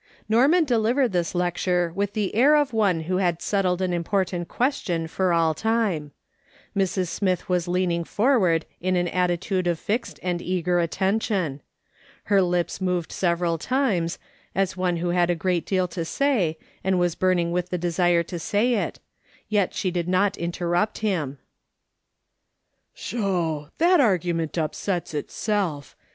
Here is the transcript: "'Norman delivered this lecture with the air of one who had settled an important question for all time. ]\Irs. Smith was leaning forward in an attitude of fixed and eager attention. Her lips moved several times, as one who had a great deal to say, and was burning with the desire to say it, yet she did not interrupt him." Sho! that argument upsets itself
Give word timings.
"'Norman 0.27 0.63
delivered 0.63 1.09
this 1.11 1.35
lecture 1.35 1.91
with 1.93 2.13
the 2.13 2.33
air 2.33 2.55
of 2.55 2.73
one 2.73 3.01
who 3.01 3.17
had 3.17 3.39
settled 3.39 3.83
an 3.83 3.93
important 3.93 4.47
question 4.47 5.05
for 5.07 5.31
all 5.31 5.53
time. 5.53 6.11
]\Irs. 6.75 7.07
Smith 7.07 7.47
was 7.47 7.67
leaning 7.67 8.03
forward 8.03 8.65
in 8.79 8.95
an 8.95 9.07
attitude 9.09 9.67
of 9.67 9.77
fixed 9.77 10.19
and 10.23 10.41
eager 10.41 10.79
attention. 10.79 11.61
Her 12.23 12.41
lips 12.41 12.81
moved 12.81 13.11
several 13.11 13.59
times, 13.59 14.17
as 14.55 14.75
one 14.75 14.97
who 14.97 15.09
had 15.09 15.29
a 15.29 15.35
great 15.35 15.67
deal 15.67 15.87
to 15.89 16.03
say, 16.03 16.57
and 16.83 16.97
was 16.97 17.13
burning 17.13 17.51
with 17.51 17.69
the 17.69 17.77
desire 17.77 18.23
to 18.23 18.39
say 18.39 18.73
it, 18.73 18.99
yet 19.49 19.75
she 19.75 19.91
did 19.91 20.07
not 20.07 20.35
interrupt 20.35 20.97
him." 21.05 21.37
Sho! 22.95 23.69
that 23.77 23.99
argument 23.99 24.57
upsets 24.57 25.13
itself 25.13 25.95